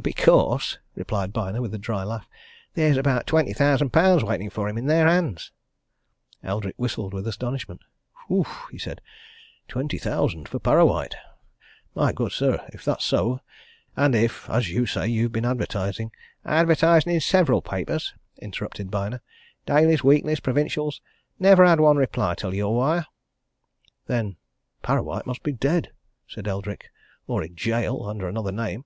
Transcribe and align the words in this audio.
"Because," 0.00 0.78
replied 0.94 1.32
Byner 1.32 1.60
with 1.60 1.74
a 1.74 1.78
dry 1.78 2.04
laugh, 2.04 2.28
"there's 2.74 2.96
about 2.96 3.26
twenty 3.26 3.52
thousand 3.52 3.90
pounds 3.90 4.22
waiting 4.22 4.48
for 4.48 4.68
him, 4.68 4.78
in 4.78 4.86
their 4.86 5.08
hands." 5.08 5.50
Eldrick 6.44 6.76
whistled 6.76 7.12
with 7.12 7.26
astonishment. 7.26 7.80
"Whew!" 8.28 8.46
he 8.70 8.78
said. 8.78 9.00
"Twenty 9.66 9.98
thousand 9.98 10.48
for 10.48 10.60
Parrawhite! 10.60 11.16
My 11.96 12.12
good 12.12 12.30
sir 12.30 12.64
if 12.72 12.84
that's 12.84 13.04
so, 13.04 13.40
and 13.96 14.14
if, 14.14 14.48
as 14.48 14.70
you 14.70 14.86
say, 14.86 15.08
you've 15.08 15.32
been 15.32 15.44
advertising" 15.44 16.12
"Advertising 16.60 17.12
in 17.12 17.20
several 17.20 17.60
papers," 17.60 18.14
interrupted 18.40 18.92
Byner. 18.92 19.22
"Dailies, 19.66 20.04
weeklies, 20.04 20.38
provincials. 20.38 21.00
Never 21.40 21.64
had 21.66 21.80
one 21.80 21.96
reply, 21.96 22.36
till 22.36 22.54
your 22.54 22.76
wire." 22.76 23.08
"Then 24.06 24.36
Parrawhite 24.84 25.26
must 25.26 25.42
be 25.42 25.50
dead!" 25.50 25.90
said 26.28 26.46
Eldrick. 26.46 26.92
"Or 27.26 27.42
in 27.42 27.56
gaol, 27.56 28.06
under 28.08 28.28
another 28.28 28.52
name. 28.52 28.84